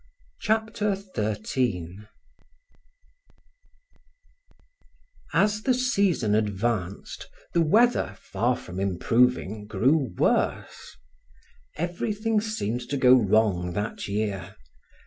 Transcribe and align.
Chapter 0.39 0.95
13 0.95 2.07
As 5.31 5.61
the 5.61 5.75
season 5.75 6.33
advanced, 6.33 7.29
the 7.53 7.61
weather, 7.61 8.17
far 8.19 8.57
from 8.57 8.79
improving, 8.79 9.67
grew 9.67 10.11
worse. 10.17 10.97
Everything 11.75 12.41
seemed 12.41 12.81
to 12.89 12.97
go 12.97 13.13
wrong 13.13 13.73
that 13.73 14.07
year. 14.07 14.55